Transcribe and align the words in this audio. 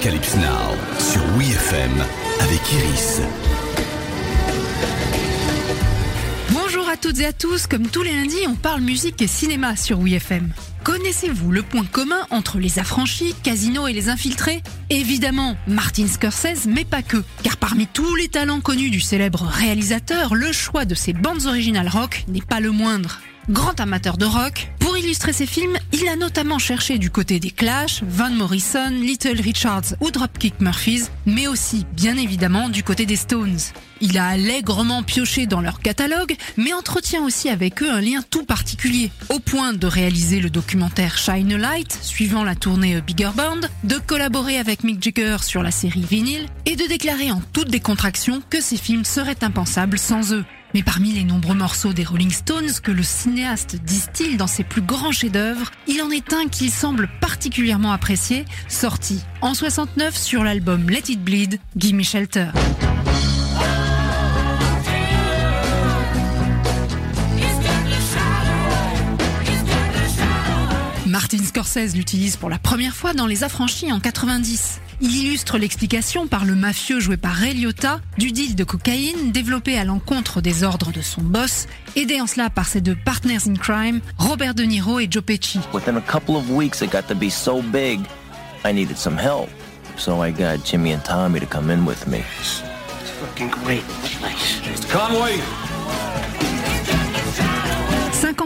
Arocalypse 0.00 0.36
Now 0.36 0.98
sur 0.98 1.22
WeFM 1.36 1.92
avec 2.40 2.72
Iris. 2.72 3.20
Bonjour 6.52 6.88
à 6.88 6.96
toutes 6.96 7.20
et 7.20 7.26
à 7.26 7.34
tous, 7.34 7.66
comme 7.66 7.86
tous 7.86 8.02
les 8.02 8.14
lundis, 8.14 8.46
on 8.48 8.54
parle 8.54 8.80
musique 8.80 9.20
et 9.20 9.26
cinéma 9.26 9.76
sur 9.76 9.98
WeFM. 10.00 10.54
Connaissez-vous 10.84 11.52
le 11.52 11.62
point 11.62 11.84
commun 11.84 12.26
entre 12.30 12.58
les 12.58 12.78
affranchis, 12.78 13.34
Casino 13.42 13.88
et 13.88 13.92
les 13.92 14.08
infiltrés? 14.08 14.62
Évidemment, 14.88 15.58
Martin 15.66 16.06
Scorsese, 16.06 16.66
mais 16.66 16.86
pas 16.86 17.02
que. 17.02 17.22
Car 17.42 17.58
parmi 17.58 17.86
tous 17.86 18.14
les 18.14 18.28
talents 18.28 18.60
connus 18.60 18.90
du 18.90 19.00
célèbre 19.00 19.42
réalisateur, 19.42 20.34
le 20.34 20.50
choix 20.50 20.86
de 20.86 20.94
ses 20.94 21.12
bandes 21.12 21.44
originales 21.44 21.88
rock 21.88 22.24
n'est 22.26 22.40
pas 22.40 22.60
le 22.60 22.70
moindre. 22.70 23.20
Grand 23.50 23.80
amateur 23.80 24.16
de 24.16 24.26
rock, 24.26 24.70
pour 24.78 24.96
illustrer 24.96 25.32
ses 25.32 25.44
films, 25.44 25.76
il 25.92 26.06
a 26.06 26.14
notamment 26.14 26.60
cherché 26.60 26.98
du 26.98 27.10
côté 27.10 27.40
des 27.40 27.50
Clash, 27.50 28.00
Van 28.04 28.30
Morrison, 28.30 28.90
Little 28.90 29.40
Richards 29.40 29.96
ou 30.00 30.12
Dropkick 30.12 30.60
Murphys, 30.60 31.06
mais 31.26 31.48
aussi, 31.48 31.84
bien 31.92 32.16
évidemment, 32.16 32.68
du 32.68 32.84
côté 32.84 33.06
des 33.06 33.16
Stones. 33.16 33.58
Il 34.00 34.18
a 34.18 34.28
allègrement 34.28 35.02
pioché 35.02 35.46
dans 35.46 35.60
leur 35.60 35.80
catalogue, 35.80 36.36
mais 36.56 36.72
entretient 36.72 37.24
aussi 37.24 37.48
avec 37.48 37.82
eux 37.82 37.90
un 37.90 38.00
lien 38.00 38.22
tout 38.22 38.44
particulier, 38.44 39.10
au 39.30 39.40
point 39.40 39.72
de 39.72 39.86
réaliser 39.88 40.38
le 40.38 40.48
documentaire 40.48 41.18
Shine 41.18 41.52
a 41.52 41.58
Light, 41.58 41.98
suivant 42.02 42.44
la 42.44 42.54
tournée 42.54 43.00
Bigger 43.00 43.30
Band, 43.34 43.66
de 43.82 43.98
collaborer 43.98 44.58
avec 44.58 44.84
Mick 44.84 45.02
Jagger 45.02 45.38
sur 45.42 45.64
la 45.64 45.72
série 45.72 46.06
Vinyl, 46.08 46.46
et 46.66 46.76
de 46.76 46.86
déclarer 46.86 47.32
en 47.32 47.42
toute 47.52 47.68
décontraction 47.68 48.42
que 48.48 48.60
ces 48.60 48.76
films 48.76 49.04
seraient 49.04 49.42
impensables 49.42 49.98
sans 49.98 50.32
eux. 50.32 50.44
Mais 50.74 50.82
parmi 50.82 51.12
les 51.12 51.24
nombreux 51.24 51.54
morceaux 51.54 51.92
des 51.92 52.04
Rolling 52.04 52.30
Stones 52.30 52.70
que 52.82 52.92
le 52.92 53.02
cinéaste 53.02 53.76
distille 53.76 54.36
dans 54.36 54.46
ses 54.46 54.62
plus 54.62 54.82
grands 54.82 55.12
chefs-d'œuvre, 55.12 55.70
il 55.88 56.00
en 56.02 56.10
est 56.10 56.32
un 56.32 56.46
qu'il 56.46 56.70
semble 56.70 57.08
particulièrement 57.20 57.92
apprécié, 57.92 58.44
sorti 58.68 59.20
en 59.40 59.54
69 59.54 60.16
sur 60.16 60.44
l'album 60.44 60.88
Let 60.88 61.04
It 61.08 61.22
Bleed, 61.22 61.58
Gimme 61.76 62.04
Shelter. 62.04 62.48
Martin 71.06 71.44
Scorsese 71.44 71.96
l'utilise 71.96 72.36
pour 72.36 72.48
la 72.48 72.58
première 72.58 72.94
fois 72.94 73.12
dans 73.12 73.26
Les 73.26 73.42
Affranchis 73.42 73.92
en 73.92 73.98
90. 73.98 74.80
Il 75.02 75.16
illustre 75.16 75.56
l'explication 75.56 76.26
par 76.26 76.44
le 76.44 76.54
mafieux 76.54 77.00
joué 77.00 77.16
par 77.16 77.32
Ray 77.32 77.54
Liotta 77.54 78.00
du 78.18 78.32
deal 78.32 78.54
de 78.54 78.64
cocaïne 78.64 79.32
développé 79.32 79.78
à 79.78 79.84
l'encontre 79.84 80.40
des 80.42 80.62
ordres 80.62 80.92
de 80.92 81.00
son 81.00 81.22
boss, 81.22 81.66
aidé 81.96 82.20
en 82.20 82.26
cela 82.26 82.50
par 82.50 82.66
ses 82.66 82.82
deux 82.82 82.96
partners 82.96 83.48
in 83.48 83.54
crime, 83.54 84.00
Robert 84.18 84.54
De 84.54 84.64
Niro 84.64 85.00
et 85.00 85.08
Joe 85.10 85.22
Pesci. 85.22 85.58
Within 85.72 85.96
a 85.96 86.02
couple 86.02 86.36
of 86.36 86.50
weeks, 86.50 86.82
it 86.82 86.92
got 86.92 87.06
to 87.08 87.14
be 87.14 87.30
so 87.30 87.62
big, 87.62 88.00
I 88.64 88.72
needed 88.72 88.98
some 88.98 89.16
help. 89.16 89.48
So 89.96 90.22
I 90.22 90.32
got 90.32 90.64
Jimmy 90.64 90.92
and 90.92 91.02
Tommy 91.02 91.40
to 91.40 91.46
come 91.46 91.70
in 91.70 91.86
with 91.86 92.06
me. 92.06 92.22
It's 92.40 93.10
fucking 93.20 93.50
great 93.64 93.84
place. 94.18 94.60
Conway, 94.90 95.40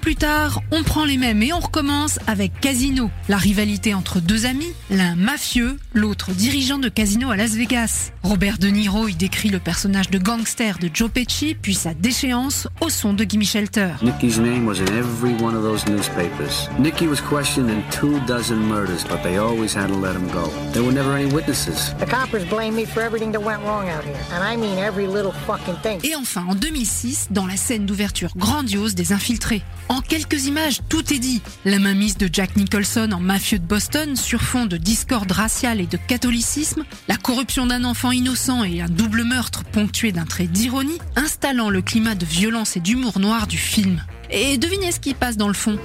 plus 0.00 0.16
tard, 0.16 0.62
on 0.70 0.82
prend 0.82 1.04
les 1.04 1.18
mêmes 1.18 1.42
et 1.42 1.52
on 1.52 1.60
recommence 1.60 2.18
avec 2.26 2.58
Casino, 2.60 3.10
la 3.28 3.36
rivalité 3.36 3.94
entre 3.94 4.18
deux 4.18 4.46
amis, 4.46 4.72
l'un 4.90 5.14
mafieux, 5.14 5.78
l'autre 5.94 6.32
dirigeant 6.32 6.78
de 6.78 6.88
casino 6.88 7.30
à 7.30 7.36
Las 7.36 7.50
Vegas. 7.50 8.10
Robert 8.22 8.58
De 8.58 8.68
Niro 8.68 9.08
y 9.08 9.14
décrit 9.14 9.50
le 9.50 9.58
personnage 9.58 10.10
de 10.10 10.18
gangster 10.18 10.78
de 10.78 10.90
Joe 10.92 11.10
Pesci, 11.10 11.54
puis 11.54 11.74
sa 11.74 11.94
déchéance 11.94 12.66
au 12.80 12.88
son 12.88 13.12
de 13.12 13.24
Gimme 13.24 13.44
Shelter. 13.44 13.90
Nicky's 14.02 14.38
name 14.38 14.66
was 14.66 14.80
in 14.80 14.88
every 14.88 15.34
one 15.34 15.54
of 15.54 15.62
those 15.62 15.86
newspapers. 15.86 16.68
Nicky 16.78 17.06
was 17.06 17.20
questioned 17.20 17.70
in 17.70 17.82
two 17.90 18.18
dozen 18.26 18.58
murders, 18.58 19.04
but 19.04 19.22
they 19.22 19.38
always 19.38 19.74
had 19.74 19.88
to 19.88 19.98
let 19.98 20.14
him 20.14 20.26
go. 20.32 20.50
There 20.72 20.82
were 20.82 20.94
never 20.94 21.14
any 21.14 21.30
witnesses. 21.32 21.94
The 21.98 22.06
coppers 22.06 22.44
blame 22.48 22.74
me 22.74 22.86
for 22.86 23.02
everything 23.02 23.32
that 23.32 23.42
went 23.42 23.62
wrong 23.64 23.88
out 23.88 24.04
here. 24.04 24.16
And 24.32 24.42
I 24.42 24.56
mean 24.56 24.78
every 24.78 25.06
little 25.06 25.32
fucking 25.46 25.76
thing. 25.82 26.00
Et 26.04 26.16
enfin, 26.16 26.44
en 26.48 26.54
2006, 26.54 27.28
dans 27.30 27.46
la 27.46 27.56
scène 27.56 27.84
d'ouverture 27.84 28.30
grandiose 28.36 28.94
des 28.94 29.12
Infiltrés. 29.12 29.62
En 29.90 30.02
quelques 30.02 30.46
images, 30.46 30.82
tout 30.88 31.12
est 31.12 31.18
dit. 31.18 31.42
La 31.64 31.80
mainmise 31.80 32.16
de 32.16 32.30
Jack 32.32 32.54
Nicholson 32.54 33.10
en 33.12 33.18
mafieux 33.18 33.58
de 33.58 33.66
Boston 33.66 34.14
sur 34.14 34.40
fond 34.40 34.66
de 34.66 34.76
discorde 34.76 35.32
raciale 35.32 35.80
et 35.80 35.86
de 35.86 35.96
catholicisme, 35.96 36.84
la 37.08 37.16
corruption 37.16 37.66
d'un 37.66 37.82
enfant 37.82 38.12
innocent 38.12 38.62
et 38.62 38.80
un 38.82 38.88
double 38.88 39.24
meurtre 39.24 39.64
ponctué 39.64 40.12
d'un 40.12 40.26
trait 40.26 40.46
d'ironie, 40.46 41.00
installant 41.16 41.70
le 41.70 41.82
climat 41.82 42.14
de 42.14 42.24
violence 42.24 42.76
et 42.76 42.80
d'humour 42.80 43.18
noir 43.18 43.48
du 43.48 43.58
film. 43.58 44.00
Et 44.30 44.58
devinez 44.58 44.92
ce 44.92 45.00
qui 45.00 45.12
passe 45.12 45.36
dans 45.36 45.48
le 45.48 45.54
fond. 45.54 45.76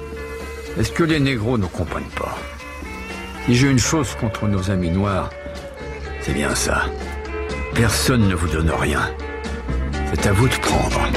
Est-ce 0.80 0.92
que 0.92 1.04
les 1.04 1.20
négros 1.20 1.58
ne 1.58 1.66
comprennent 1.66 2.04
pas? 2.16 2.38
Si 3.48 3.56
j'ai 3.56 3.72
une 3.72 3.80
chose 3.80 4.10
contre 4.22 4.48
nos 4.48 4.70
amis 4.70 4.92
noirs, 4.92 5.32
c'est 6.22 6.36
bien 6.36 6.54
ça. 6.54 6.86
Personne 7.74 8.28
ne 8.28 8.36
vous 8.36 8.50
donne 8.50 8.70
rien. 8.70 9.02
C'est 10.14 10.28
à 10.28 10.32
vous 10.32 10.48
de 10.48 10.56
prendre. 10.58 11.10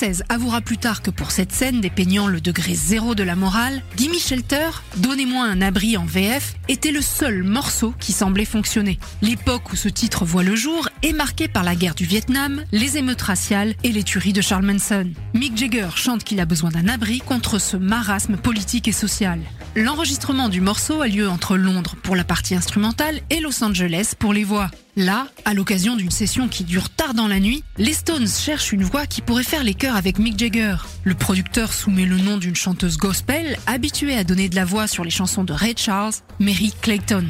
Scorsese 0.00 0.22
avouera 0.28 0.60
plus 0.60 0.78
tard 0.78 1.02
que 1.02 1.10
pour 1.10 1.30
cette 1.30 1.52
scène 1.52 1.80
dépeignant 1.80 2.26
le 2.26 2.40
degré 2.40 2.74
zéro 2.74 3.14
de 3.14 3.22
la 3.22 3.36
morale, 3.36 3.82
Gimme 3.96 4.18
Shelter, 4.18 4.70
Donnez-moi 4.96 5.44
un 5.44 5.60
abri 5.60 5.96
en 5.96 6.04
VF, 6.04 6.54
était 6.68 6.90
le 6.90 7.00
seul 7.00 7.42
morceau 7.42 7.94
qui 7.98 8.12
semblait 8.12 8.44
fonctionner. 8.44 8.98
L'époque 9.22 9.72
où 9.72 9.76
ce 9.76 9.88
titre 9.88 10.24
voit 10.24 10.42
le 10.42 10.56
jour 10.56 10.88
est 11.02 11.12
marquée 11.12 11.48
par 11.48 11.64
la 11.64 11.74
guerre 11.74 11.94
du 11.94 12.04
Vietnam, 12.04 12.64
les 12.72 12.96
émeutes 12.96 13.22
raciales 13.22 13.74
et 13.84 13.92
les 13.92 14.02
tueries 14.02 14.32
de 14.32 14.40
Charles 14.40 14.64
Manson. 14.64 15.10
Mick 15.34 15.56
Jagger 15.56 15.88
chante 15.96 16.24
qu'il 16.24 16.40
a 16.40 16.46
besoin 16.46 16.70
d'un 16.70 16.88
abri 16.88 17.18
contre 17.18 17.58
ce 17.58 17.76
marasme 17.76 18.36
politique 18.36 18.88
et 18.88 18.92
social. 18.92 19.40
L'enregistrement 19.76 20.48
du 20.48 20.60
morceau 20.60 21.00
a 21.00 21.06
lieu 21.06 21.28
entre 21.28 21.56
Londres 21.56 21.94
pour 22.02 22.16
la 22.16 22.24
partie 22.24 22.56
instrumentale 22.56 23.20
et 23.30 23.38
Los 23.38 23.62
Angeles 23.62 24.14
pour 24.18 24.32
les 24.32 24.42
voix. 24.42 24.68
Là, 24.96 25.28
à 25.44 25.54
l'occasion 25.54 25.94
d'une 25.94 26.10
session 26.10 26.48
qui 26.48 26.64
dure 26.64 26.90
tard 26.90 27.14
dans 27.14 27.28
la 27.28 27.38
nuit, 27.38 27.62
les 27.78 27.92
Stones 27.92 28.26
cherchent 28.26 28.72
une 28.72 28.82
voix 28.82 29.06
qui 29.06 29.20
pourrait 29.20 29.44
faire 29.44 29.62
les 29.62 29.74
chœurs 29.74 29.94
avec 29.94 30.18
Mick 30.18 30.36
Jagger. 30.36 30.74
Le 31.04 31.14
producteur 31.14 31.72
soumet 31.72 32.04
le 32.04 32.16
nom 32.16 32.36
d'une 32.36 32.56
chanteuse 32.56 32.96
gospel 32.96 33.56
habituée 33.68 34.16
à 34.16 34.24
donner 34.24 34.48
de 34.48 34.56
la 34.56 34.64
voix 34.64 34.88
sur 34.88 35.04
les 35.04 35.10
chansons 35.10 35.44
de 35.44 35.52
Ray 35.52 35.74
Charles, 35.76 36.14
Mary 36.40 36.74
Clayton. 36.82 37.26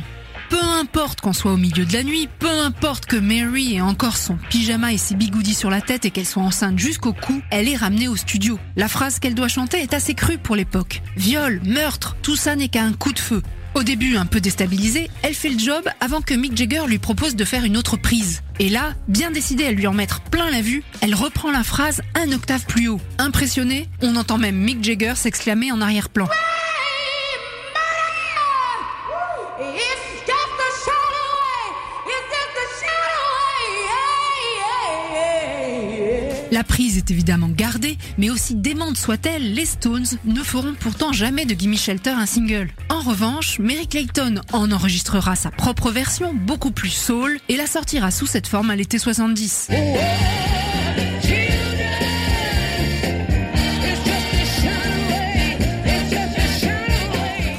Peu 0.51 0.61
importe 0.61 1.21
qu'on 1.21 1.33
soit 1.33 1.53
au 1.53 1.57
milieu 1.57 1.85
de 1.85 1.93
la 1.93 2.03
nuit, 2.03 2.29
peu 2.41 2.51
importe 2.51 3.07
que 3.07 3.17
Mary 3.17 3.77
ait 3.77 3.81
encore 3.81 4.17
son 4.17 4.37
pyjama 4.51 4.93
et 4.93 4.99
ses 4.99 5.15
bigoudis 5.15 5.55
sur 5.55 5.71
la 5.71 5.81
tête 5.81 6.05
et 6.05 6.11
qu'elle 6.11 6.27
soit 6.27 6.43
enceinte 6.43 6.77
jusqu'au 6.77 7.13
cou, 7.13 7.41
elle 7.51 7.69
est 7.69 7.77
ramenée 7.77 8.09
au 8.09 8.17
studio. 8.17 8.59
La 8.75 8.89
phrase 8.89 9.21
qu'elle 9.21 9.37
doit 9.37 9.47
chanter 9.47 9.79
est 9.79 9.95
assez 9.95 10.15
crue 10.15 10.39
pour 10.39 10.57
l'époque. 10.57 11.03
Viol, 11.17 11.61
meurtre, 11.65 12.17
tout 12.23 12.35
ça 12.35 12.57
n'est 12.57 12.69
qu'un 12.69 12.93
coup 12.93 13.13
de 13.13 13.21
feu. 13.21 13.43
Au 13.75 13.85
début 13.85 14.17
un 14.17 14.27
peu 14.27 14.41
déstabilisée, 14.41 15.09
elle 15.23 15.35
fait 15.35 15.51
le 15.51 15.59
job 15.59 15.89
avant 16.01 16.21
que 16.21 16.35
Mick 16.35 16.57
Jagger 16.57 16.83
lui 16.89 16.99
propose 16.99 17.37
de 17.37 17.45
faire 17.45 17.65
une 17.65 17.77
autre 17.77 17.97
prise. 17.97 18.43
Et 18.59 18.69
là, 18.69 18.95
bien 19.07 19.31
décidée 19.31 19.67
à 19.67 19.71
lui 19.71 19.87
en 19.87 19.93
mettre 19.93 20.21
plein 20.21 20.51
la 20.51 20.63
vue, 20.63 20.83
elle 21.01 21.15
reprend 21.15 21.53
la 21.53 21.63
phrase 21.63 22.03
un 22.17 22.33
octave 22.33 22.67
plus 22.67 22.89
haut. 22.89 23.01
Impressionnée, 23.19 23.89
on 24.03 24.17
entend 24.17 24.39
même 24.39 24.57
Mick 24.57 24.83
Jagger 24.83 25.15
s'exclamer 25.15 25.71
en 25.71 25.81
arrière-plan. 25.81 26.27
La 36.61 36.65
prise 36.65 36.99
est 36.99 37.11
évidemment 37.11 37.49
gardée, 37.49 37.97
mais 38.19 38.29
aussi 38.29 38.55
démente 38.55 38.99
soit-elle, 38.99 39.55
les 39.55 39.65
Stones 39.65 40.05
ne 40.27 40.43
feront 40.43 40.75
pourtant 40.79 41.11
jamais 41.11 41.47
de 41.47 41.59
Gimme 41.59 41.75
Shelter 41.75 42.11
un 42.11 42.27
single. 42.27 42.69
En 42.91 43.01
revanche, 43.01 43.59
Mary 43.59 43.89
Clayton 43.89 44.43
en 44.53 44.71
enregistrera 44.71 45.37
sa 45.37 45.51
propre 45.51 45.91
version, 45.91 46.35
beaucoup 46.35 46.71
plus 46.71 46.91
soul, 46.91 47.41
et 47.49 47.57
la 47.57 47.67
sortira 47.67 48.11
sous 48.11 48.27
cette 48.27 48.47
forme 48.47 48.69
à 48.69 48.77
l'été 48.77 48.99
70. 48.99 49.69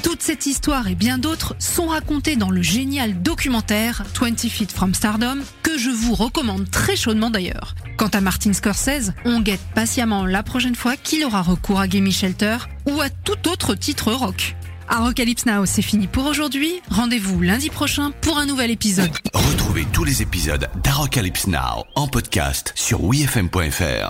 Toute 0.04 0.22
cette 0.22 0.46
histoire 0.46 0.88
et 0.88 0.96
bien 0.96 1.18
d'autres 1.18 1.56
sont 1.58 1.88
racontées 1.88 2.36
dans 2.36 2.52
le 2.52 2.62
génial 2.62 3.20
documentaire 3.24 4.04
20 4.14 4.48
Feet 4.48 4.72
from 4.72 4.94
Stardom, 4.94 5.40
je 5.82 5.90
vous 5.90 6.14
recommande 6.14 6.70
très 6.70 6.96
chaudement 6.96 7.32
d'ailleurs. 7.32 7.74
Quant 7.98 8.10
à 8.10 8.22
Martin 8.22 8.54
Scorsese, 8.54 9.14
on 9.26 9.42
guette 9.42 9.66
patiemment 9.74 10.26
la 10.26 10.44
prochaine 10.44 10.76
fois 10.76 10.96
qu'il 10.96 11.26
aura 11.26 11.42
recours 11.42 11.80
à 11.80 11.88
Gimme 11.88 12.12
Shelter 12.12 12.58
ou 12.86 13.02
à 13.02 13.10
tout 13.10 13.50
autre 13.50 13.74
titre 13.74 14.14
rock. 14.14 14.56
Arocalypse 14.88 15.46
Now, 15.46 15.66
c'est 15.66 15.82
fini 15.82 16.06
pour 16.06 16.26
aujourd'hui. 16.26 16.82
Rendez-vous 16.90 17.42
lundi 17.42 17.70
prochain 17.70 18.12
pour 18.22 18.38
un 18.38 18.46
nouvel 18.46 18.70
épisode. 18.70 19.12
Retrouvez 19.34 19.86
tous 19.92 20.04
les 20.04 20.22
épisodes 20.22 20.70
d'Arocalypse 20.84 21.48
Now 21.48 21.86
en 21.96 22.08
podcast 22.08 22.74
sur 22.76 23.04
wefm.fr. 23.04 24.00